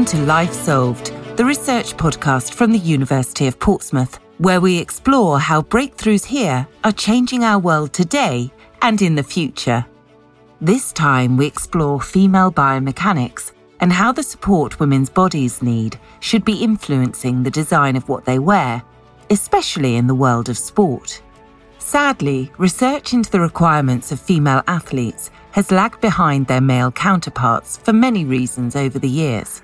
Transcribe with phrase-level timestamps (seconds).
[0.00, 5.38] Welcome to Life Solved, the research podcast from the University of Portsmouth, where we explore
[5.38, 9.84] how breakthroughs here are changing our world today and in the future.
[10.58, 16.64] This time, we explore female biomechanics and how the support women's bodies need should be
[16.64, 18.82] influencing the design of what they wear,
[19.28, 21.20] especially in the world of sport.
[21.78, 27.92] Sadly, research into the requirements of female athletes has lagged behind their male counterparts for
[27.92, 29.60] many reasons over the years.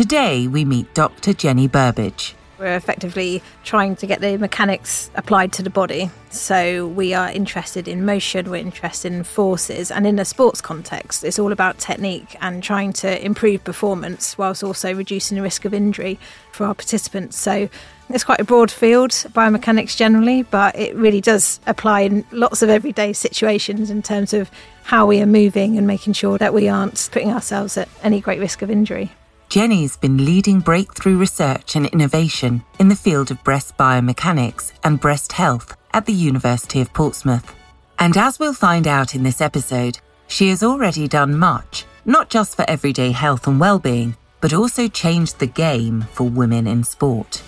[0.00, 1.34] Today, we meet Dr.
[1.34, 2.34] Jenny Burbage.
[2.58, 6.10] We're effectively trying to get the mechanics applied to the body.
[6.30, 11.22] So we are interested in motion, we're interested in forces, and in a sports context,
[11.22, 15.74] it's all about technique and trying to improve performance whilst also reducing the risk of
[15.74, 16.18] injury
[16.50, 17.38] for our participants.
[17.38, 17.68] So
[18.08, 22.70] it's quite a broad field, biomechanics generally, but it really does apply in lots of
[22.70, 24.50] everyday situations in terms of
[24.82, 28.40] how we are moving and making sure that we aren't putting ourselves at any great
[28.40, 29.12] risk of injury.
[29.50, 35.32] Jenny's been leading breakthrough research and innovation in the field of breast biomechanics and breast
[35.32, 37.52] health at the University of Portsmouth.
[37.98, 42.54] And as we'll find out in this episode, she has already done much, not just
[42.54, 47.42] for everyday health and well-being, but also changed the game for women in sport.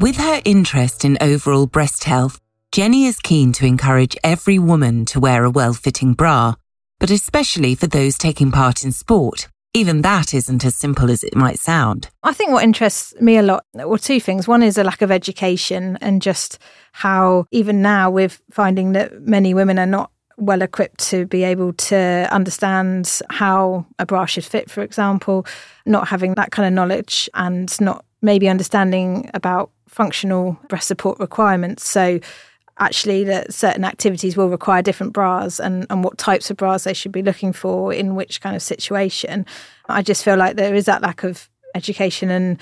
[0.00, 2.38] With her interest in overall breast health,
[2.72, 6.54] Jenny is keen to encourage every woman to wear a well fitting bra
[7.02, 9.48] but especially for those taking part in sport.
[9.74, 12.08] Even that isn't as simple as it might sound.
[12.22, 14.46] I think what interests me a lot were two things.
[14.46, 16.60] One is a lack of education and just
[16.92, 21.72] how, even now, we're finding that many women are not well equipped to be able
[21.72, 25.44] to understand how a bra should fit, for example,
[25.84, 31.84] not having that kind of knowledge and not maybe understanding about functional breast support requirements.
[31.84, 32.20] So,
[32.82, 36.92] actually that certain activities will require different bras and, and what types of bras they
[36.92, 39.46] should be looking for in which kind of situation.
[39.88, 42.60] I just feel like there is that lack of education and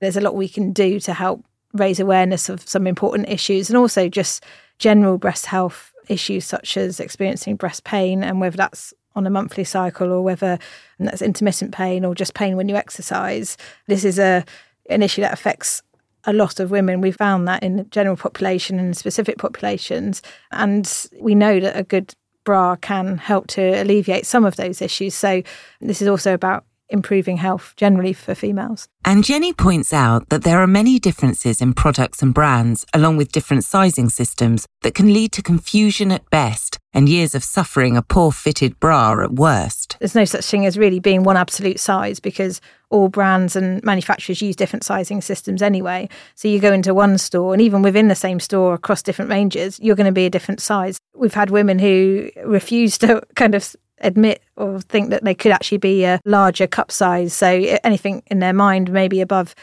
[0.00, 3.76] there's a lot we can do to help raise awareness of some important issues and
[3.76, 4.44] also just
[4.78, 9.64] general breast health issues such as experiencing breast pain and whether that's on a monthly
[9.64, 10.58] cycle or whether
[10.98, 13.56] that's intermittent pain or just pain when you exercise.
[13.86, 14.44] This is a
[14.90, 15.82] an issue that affects
[16.24, 17.00] a lot of women.
[17.00, 20.22] We've found that in the general population and specific populations.
[20.50, 25.14] And we know that a good bra can help to alleviate some of those issues.
[25.14, 25.42] So,
[25.80, 28.88] this is also about improving health generally for females.
[29.04, 33.32] And Jenny points out that there are many differences in products and brands, along with
[33.32, 38.02] different sizing systems, that can lead to confusion at best and years of suffering a
[38.02, 39.96] poor fitted bra at worst.
[39.98, 42.60] There's no such thing as really being one absolute size because
[42.90, 46.08] all brands and manufacturers use different sizing systems anyway.
[46.34, 49.80] So you go into one store, and even within the same store across different ranges,
[49.80, 50.98] you're going to be a different size.
[51.14, 55.78] We've had women who refuse to kind of admit or think that they could actually
[55.78, 57.32] be a larger cup size.
[57.32, 57.46] So
[57.84, 59.54] anything in their mind, maybe above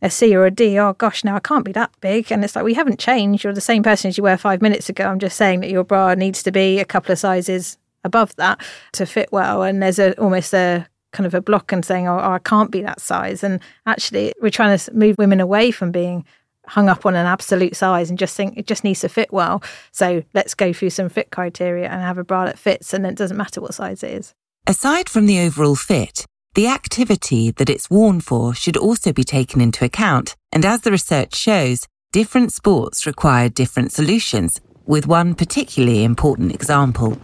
[0.00, 2.30] a C or a D, oh gosh, now I can't be that big.
[2.32, 3.44] And it's like, we haven't changed.
[3.44, 5.04] You're the same person as you were five minutes ago.
[5.04, 8.60] I'm just saying that your bra needs to be a couple of sizes above that
[8.92, 9.62] to fit well.
[9.62, 12.70] And there's a almost a kind of a block and saying, oh, oh I can't
[12.70, 13.42] be that size.
[13.42, 16.24] And actually, we're trying to move women away from being
[16.68, 19.62] hung up on an absolute size and just think it just needs to fit well.
[19.90, 23.16] So let's go through some fit criteria and have a bra that fits, and it
[23.16, 24.34] doesn't matter what size it is.
[24.66, 29.60] Aside from the overall fit, the activity that it's worn for should also be taken
[29.60, 30.34] into account.
[30.52, 37.18] And as the research shows, different sports require different solutions, with one particularly important example.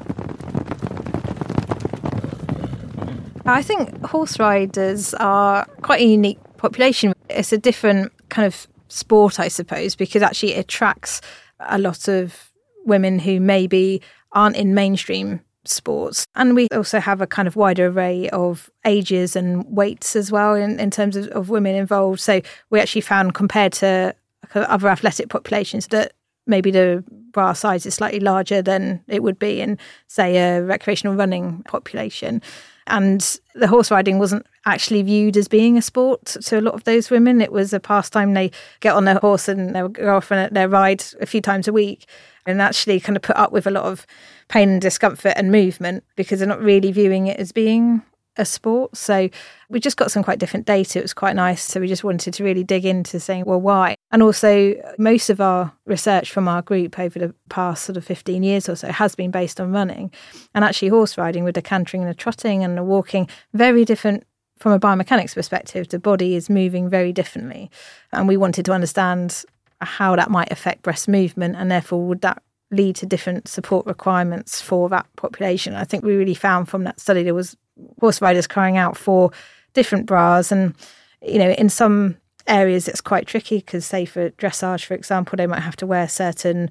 [3.46, 7.12] I think horse riders are quite a unique population.
[7.28, 11.20] It's a different kind of sport, I suppose, because actually it attracts
[11.60, 12.52] a lot of
[12.84, 16.26] women who maybe aren't in mainstream sports.
[16.34, 20.54] And we also have a kind of wider array of ages and weights as well
[20.54, 22.20] in, in terms of, of women involved.
[22.20, 24.14] So we actually found compared to
[24.54, 26.12] other athletic populations that
[26.46, 31.14] maybe the bra size is slightly larger than it would be in, say, a recreational
[31.14, 32.42] running population.
[32.86, 36.84] And the horse riding wasn't actually viewed as being a sport to a lot of
[36.84, 37.40] those women.
[37.40, 38.34] It was a pastime.
[38.34, 38.50] They
[38.80, 41.72] get on their horse and they'll go off on their ride a few times a
[41.72, 42.06] week
[42.46, 44.06] and actually kind of put up with a lot of
[44.48, 48.02] pain and discomfort and movement because they're not really viewing it as being
[48.36, 48.96] a sport.
[48.96, 49.30] So
[49.70, 50.98] we just got some quite different data.
[50.98, 51.62] It was quite nice.
[51.62, 53.96] So we just wanted to really dig into saying, well, why?
[54.14, 58.44] And also, most of our research from our group over the past sort of 15
[58.44, 60.12] years or so has been based on running
[60.54, 64.22] and actually horse riding with the cantering and the trotting and the walking, very different
[64.56, 65.88] from a biomechanics perspective.
[65.88, 67.72] The body is moving very differently.
[68.12, 69.44] And we wanted to understand
[69.80, 72.40] how that might affect breast movement and therefore would that
[72.70, 75.74] lead to different support requirements for that population.
[75.74, 77.56] I think we really found from that study there was
[77.98, 79.32] horse riders crying out for
[79.72, 80.72] different bras and
[81.20, 82.16] you know in some
[82.46, 86.08] areas it's quite tricky because say for dressage for example they might have to wear
[86.08, 86.70] certain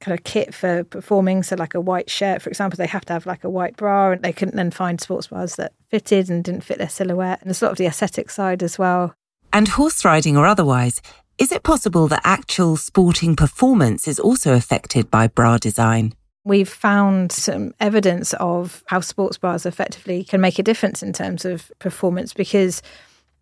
[0.00, 3.12] kind of kit for performing so like a white shirt for example they have to
[3.12, 6.44] have like a white bra and they couldn't then find sports bras that fitted and
[6.44, 9.14] didn't fit their silhouette and there's a lot of the aesthetic side as well.
[9.52, 11.00] And horse riding or otherwise
[11.36, 16.12] is it possible that actual sporting performance is also affected by bra design?
[16.44, 21.44] We've found some evidence of how sports bras effectively can make a difference in terms
[21.44, 22.82] of performance because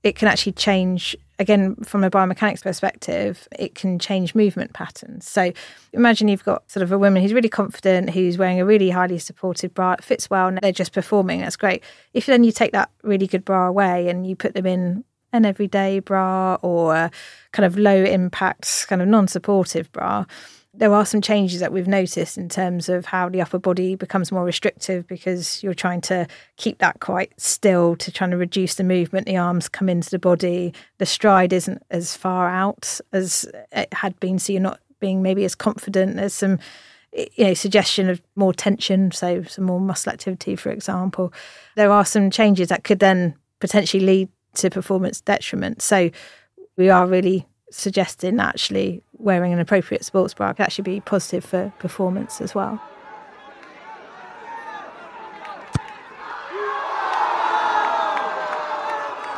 [0.03, 5.29] it can actually change again from a biomechanics perspective it can change movement patterns.
[5.29, 5.53] So
[5.93, 9.19] imagine you've got sort of a woman who's really confident who's wearing a really highly
[9.19, 11.83] supported bra it fits well and they're just performing that's great.
[12.15, 15.45] If then you take that really good bra away and you put them in an
[15.45, 17.11] everyday bra or a
[17.53, 20.25] kind of low impact kind of non-supportive bra
[20.75, 24.33] there are some changes that we've noticed in terms of how the upper body becomes
[24.33, 26.27] more restrictive because you're trying to
[26.57, 29.27] keep that quite still to trying to reduce the movement.
[29.27, 30.73] The arms come into the body.
[30.97, 35.45] The stride isn't as far out as it had been, so you're not being maybe
[35.45, 36.17] as confident.
[36.17, 36.59] There's some
[37.13, 41.35] you know suggestion of more tension, so some more muscle activity, for example.
[41.77, 45.83] There are some changes that could then potentially lead to performance detriment.
[45.83, 46.11] So
[46.79, 51.73] we are really suggesting actually wearing an appropriate sports bra could actually be positive for
[51.79, 52.81] performance as well.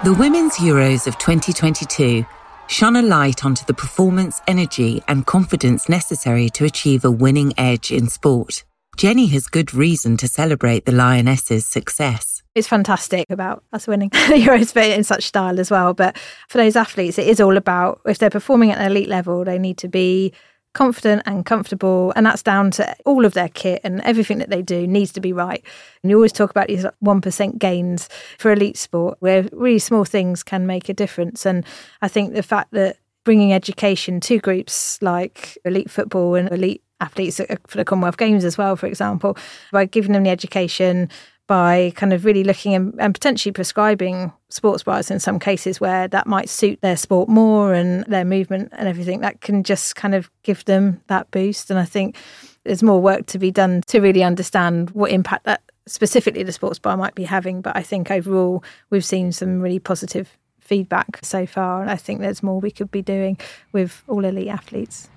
[0.05, 2.27] The Women's Euros of 2022
[2.67, 7.91] shone a light onto the performance, energy, and confidence necessary to achieve a winning edge
[7.91, 8.65] in sport.
[8.97, 12.34] Jenny has good reason to celebrate the Lionesses' success.
[12.55, 15.93] It's fantastic about us winning the Euros in such style as well.
[15.93, 16.17] But
[16.49, 19.59] for those athletes, it is all about if they're performing at an elite level, they
[19.59, 20.33] need to be
[20.73, 22.13] confident and comfortable.
[22.15, 25.21] And that's down to all of their kit and everything that they do needs to
[25.21, 25.65] be right.
[26.03, 28.09] And you always talk about these 1% gains
[28.39, 31.47] for elite sport, where really small things can make a difference.
[31.47, 31.65] And
[32.03, 37.41] I think the fact that bringing education to groups like elite football and elite athletes
[37.67, 39.37] for the Commonwealth Games as well, for example,
[39.73, 41.09] by giving them the education,
[41.47, 46.09] by kind of really looking and, and, potentially prescribing sports bras in some cases where
[46.09, 49.21] that might suit their sport more and their movement and everything.
[49.21, 51.71] That can just kind of give them that boost.
[51.71, 52.17] And i think
[52.65, 56.79] there's more work to be done to really understand what impact that specifically the sports
[56.79, 57.61] bar might be having.
[57.61, 61.83] But i think overall we've seen some really positive feedback so far.
[61.83, 63.39] And i think there's more we could be doing
[63.73, 65.09] with all elite athletes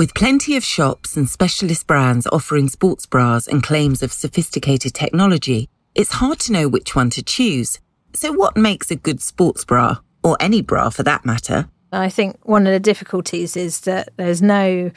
[0.00, 5.68] With plenty of shops and specialist brands offering sports bras and claims of sophisticated technology,
[5.94, 7.78] it's hard to know which one to choose.
[8.14, 11.68] So, what makes a good sports bra, or any bra for that matter?
[11.92, 14.90] I think one of the difficulties is that there's no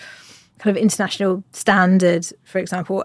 [0.60, 3.04] kind of international standard, for example,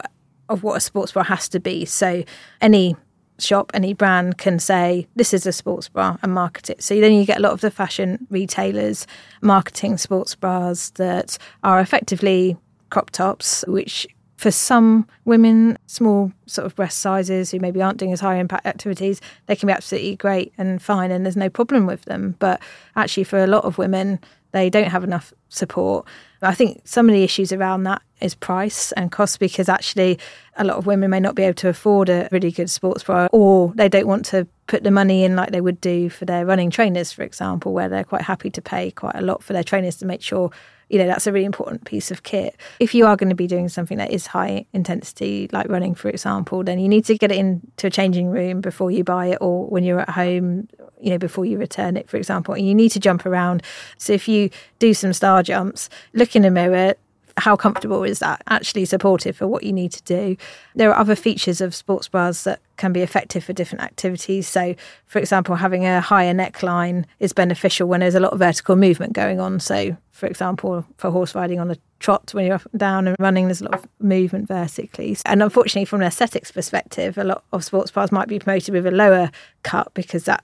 [0.49, 1.85] of what a sports bra has to be.
[1.85, 2.23] So,
[2.61, 2.95] any
[3.39, 6.83] shop, any brand can say, this is a sports bra and market it.
[6.83, 9.07] So then you get a lot of the fashion retailers
[9.43, 12.57] marketing sports bras that are effectively
[12.91, 14.07] crop tops, which
[14.39, 18.67] for some women, small sort of breast sizes who maybe aren't doing as high impact
[18.67, 22.37] activities, they can be absolutely great and fine and there's no problem with them.
[22.39, 22.63] But
[22.95, 24.21] actually, for a lot of women,
[24.53, 26.07] they don't have enough support.
[26.41, 30.21] I think some of the issues around that is price and cost because actually
[30.57, 33.27] a lot of women may not be able to afford a really good sports bra
[33.33, 36.47] or they don't want to put the money in like they would do for their
[36.47, 39.65] running trainers, for example, where they're quite happy to pay quite a lot for their
[39.65, 40.53] trainers to make sure
[40.89, 42.57] you know that's a really important piece of kit.
[42.81, 46.09] If you are going to be doing something that is high intensity like running for
[46.09, 49.39] example then you need to get it into a changing room before you buy it
[49.41, 50.69] or when you're at home
[51.01, 52.55] you know before you return it for example.
[52.55, 53.63] And you need to jump around.
[53.97, 56.95] So if you do some star jumps look in a mirror
[57.39, 60.37] how comfortable is that actually supportive for what you need to do
[60.75, 64.75] there are other features of sports bras that can be effective for different activities so
[65.07, 69.13] for example having a higher neckline is beneficial when there's a lot of vertical movement
[69.13, 72.81] going on so for example, for horse riding on a trot when you're up and
[72.81, 75.17] down and running, there's a lot of movement vertically.
[75.25, 78.85] And unfortunately, from an aesthetics perspective, a lot of sports bras might be promoted with
[78.85, 79.31] a lower
[79.63, 80.43] cut because that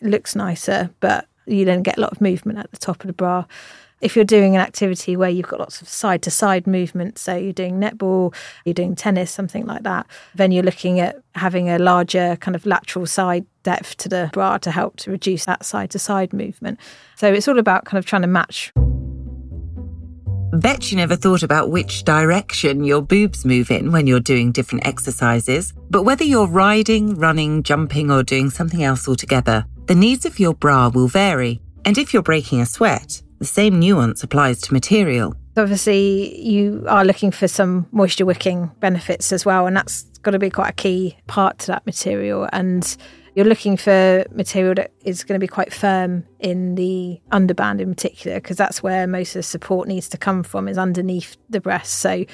[0.00, 3.12] looks nicer, but you then get a lot of movement at the top of the
[3.12, 3.44] bra.
[4.00, 7.34] If you're doing an activity where you've got lots of side to side movement, so
[7.34, 8.34] you're doing netball,
[8.64, 12.66] you're doing tennis, something like that, then you're looking at having a larger kind of
[12.66, 16.78] lateral side depth to the bra to help to reduce that side to side movement.
[17.16, 18.70] So it's all about kind of trying to match
[20.52, 24.86] Bet you never thought about which direction your boobs move in when you're doing different
[24.86, 25.74] exercises.
[25.90, 30.54] But whether you're riding, running, jumping, or doing something else altogether, the needs of your
[30.54, 31.60] bra will vary.
[31.84, 35.34] And if you're breaking a sweat, The same nuance applies to material.
[35.56, 40.38] Obviously, you are looking for some moisture wicking benefits as well, and that's got to
[40.38, 42.48] be quite a key part to that material.
[42.52, 42.96] And
[43.34, 47.94] you're looking for material that is going to be quite firm in the underband in
[47.94, 51.60] particular, because that's where most of the support needs to come from, is underneath the
[51.60, 51.94] breast.
[52.00, 52.24] So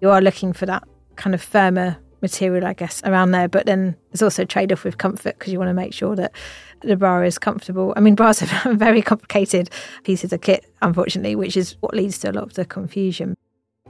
[0.00, 0.84] you are looking for that
[1.16, 3.48] kind of firmer material, I guess, around there.
[3.48, 6.16] But then there's also a trade off with comfort because you want to make sure
[6.16, 6.32] that
[6.82, 7.92] the bra is comfortable.
[7.96, 9.70] I mean, bras are very complicated
[10.04, 13.36] pieces of kit, unfortunately, which is what leads to a lot of the confusion.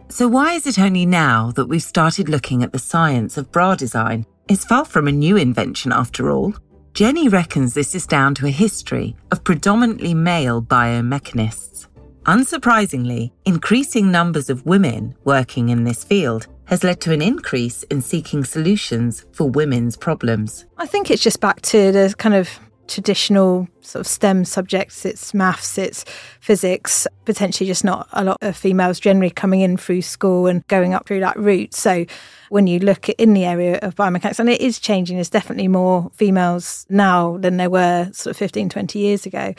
[0.08, 3.74] So, why is it only now that we've started looking at the science of bra
[3.74, 4.24] design?
[4.48, 6.54] It's far from a new invention, after all.
[6.94, 11.88] Jenny reckons this is down to a history of predominantly male biomechanists.
[12.24, 18.02] Unsurprisingly, increasing numbers of women working in this field has led to an increase in
[18.02, 20.66] seeking solutions for women's problems.
[20.78, 22.48] I think it's just back to the kind of
[22.86, 25.04] traditional sort of STEM subjects.
[25.04, 26.04] It's maths, it's
[26.40, 30.94] physics, potentially just not a lot of females generally coming in through school and going
[30.94, 31.74] up through that route.
[31.74, 32.06] So
[32.48, 36.10] when you look in the area of biomechanics, and it is changing, there's definitely more
[36.14, 39.54] females now than there were sort of 15, 20 years ago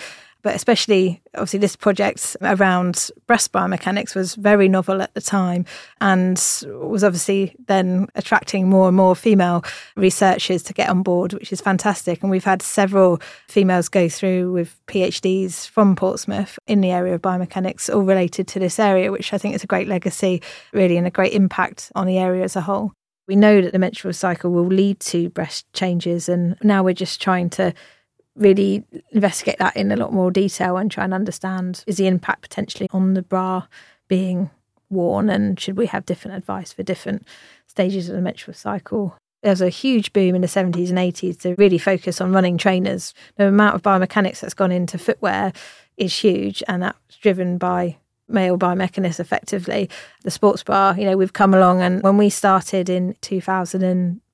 [0.48, 5.66] but especially obviously this project around breast biomechanics was very novel at the time
[6.00, 6.38] and
[6.68, 9.62] was obviously then attracting more and more female
[9.98, 12.22] researchers to get on board, which is fantastic.
[12.22, 17.22] And we've had several females go through with PhDs from Portsmouth in the area of
[17.22, 21.06] biomechanics, all related to this area, which I think is a great legacy, really, and
[21.06, 22.94] a great impact on the area as a whole.
[23.28, 27.22] We know that the menstrual cycle will lead to breast changes, and now we're just
[27.22, 27.74] trying to
[28.38, 32.42] really investigate that in a lot more detail and try and understand is the impact
[32.44, 33.64] potentially on the bra
[34.08, 34.50] being
[34.90, 37.28] worn and should we have different advice for different
[37.66, 39.16] stages of the menstrual cycle.
[39.44, 42.58] There was a huge boom in the 70s and 80s to really focus on running
[42.58, 43.14] trainers.
[43.36, 45.54] The amount of biomechanics that's gone into footwear
[45.96, 49.90] is huge and that's driven by male biomechanists effectively.
[50.24, 53.16] The sports bra, you know, we've come along and when we started in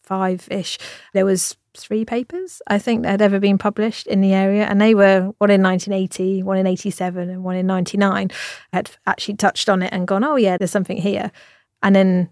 [0.03, 0.77] 2005 ish,
[1.13, 4.79] there was three papers I think that had ever been published in the area, and
[4.79, 8.29] they were one in 1980, one in 87, and one in 99
[8.71, 11.31] had actually touched on it and gone, oh yeah, there's something here,
[11.81, 12.29] and then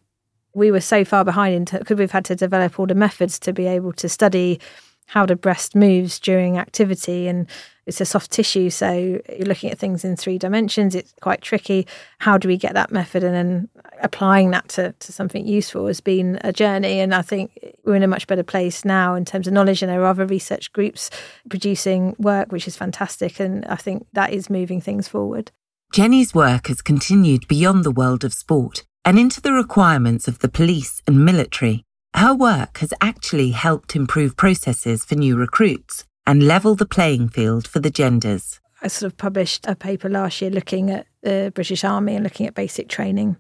[0.54, 3.68] we were so far behind because we've had to develop all the methods to be
[3.68, 4.60] able to study
[5.08, 7.48] how the breast moves during activity and
[7.86, 11.86] it's a soft tissue so you're looking at things in three dimensions it's quite tricky.
[12.20, 13.24] How do we get that method?
[13.24, 13.70] And then
[14.01, 17.51] applying that to, to something useful has been a journey and i think
[17.84, 19.81] we're in a much better place now in terms of knowledge.
[19.81, 21.10] And there are other research groups
[21.50, 25.51] producing work which is fantastic and i think that is moving things forward.
[25.91, 30.48] Jenny's work has continued beyond the world of sport and into the requirements of the
[30.48, 31.84] police and military
[32.15, 37.68] her work has actually helped improve processes for new recruits and level the playing field
[37.68, 38.60] for the genders.
[38.82, 42.48] I sort of published a paper last year looking at the British Army and looking
[42.48, 43.38] at basic training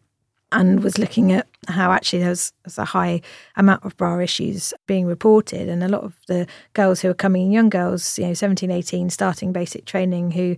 [0.51, 3.21] and was looking at how actually there was, a high
[3.55, 7.51] amount of bra issues being reported and a lot of the girls who are coming
[7.51, 10.55] young girls you know 17 18 starting basic training who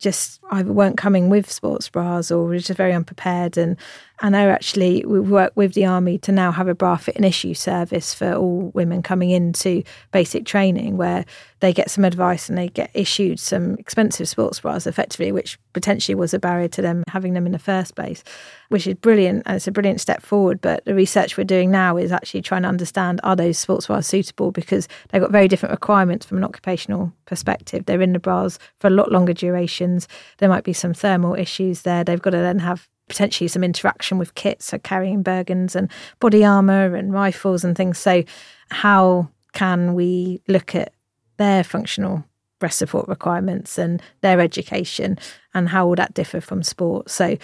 [0.00, 3.56] just either weren't coming with sports bras or were just very unprepared.
[3.56, 3.76] And
[4.22, 7.24] I know actually we work with the army to now have a bra fit and
[7.24, 11.24] issue service for all women coming into basic training where
[11.60, 16.14] they get some advice and they get issued some expensive sports bras effectively, which potentially
[16.14, 18.22] was a barrier to them having them in the first place,
[18.68, 19.42] which is brilliant.
[19.46, 20.60] And it's a brilliant step forward.
[20.60, 24.06] But the research we're doing now is actually trying to understand are those sports bras
[24.06, 27.86] suitable because they've got very different requirements from an occupational perspective.
[27.86, 30.08] They're in the bras for a lot longer durations.
[30.38, 32.04] There might be some thermal issues there.
[32.04, 35.90] They've got to then have potentially some interaction with kits, so carrying Bergens and
[36.20, 37.98] body armor and rifles and things.
[37.98, 38.24] So,
[38.70, 40.94] how can we look at
[41.36, 42.24] their functional
[42.58, 45.18] breast support requirements and their education
[45.54, 47.36] and how will that differ from sport so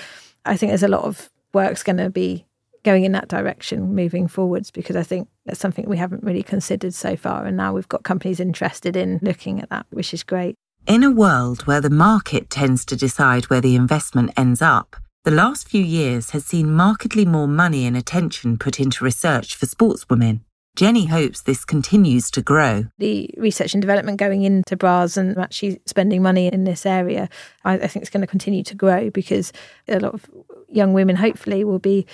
[0.45, 2.47] i think there's a lot of work's going to be
[2.85, 6.93] going in that direction moving forwards because i think that's something we haven't really considered
[6.93, 10.55] so far and now we've got companies interested in looking at that which is great
[10.87, 14.97] in a world where the market tends to decide where the investment ends up
[15.27, 19.67] the last few years has seen markedly more money and attention put into research for
[19.67, 20.39] sportswomen
[20.77, 22.85] Jenny hopes this continues to grow.
[22.99, 27.31] The research and development going into bras and actually spending money in this area,
[27.65, 29.55] I, I think it's going to continue to grow because
[29.89, 30.27] a lot of
[30.69, 32.07] young women hopefully will be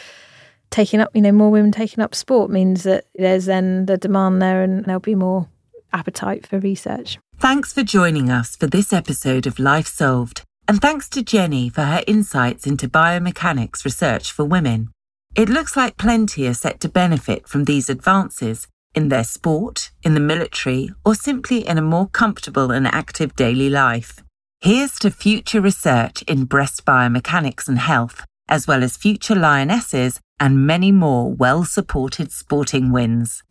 [0.71, 4.41] taking up, you know, more women taking up sport means that there's then the demand
[4.41, 5.49] there and there'll be more
[5.93, 7.19] appetite for research.
[7.39, 10.43] Thanks for joining us for this episode of Life Solved.
[10.73, 14.89] And thanks to Jenny for her insights into biomechanics research for women.
[15.35, 20.15] It looks like plenty are set to benefit from these advances in their sport, in
[20.15, 24.23] the military, or simply in a more comfortable and active daily life.
[24.63, 30.67] Here's to future research in breast biomechanics and health, as well as future lionesses and
[30.67, 33.43] many more well supported sporting wins.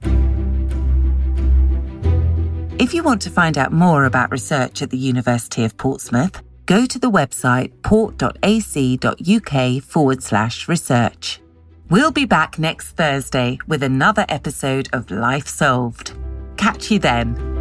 [2.80, 6.86] If you want to find out more about research at the University of Portsmouth, go
[6.86, 11.42] to the website port.ac.uk forward slash research.
[11.90, 16.14] We'll be back next Thursday with another episode of Life Solved.
[16.56, 17.61] Catch you then.